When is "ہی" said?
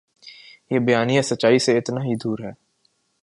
2.01-2.15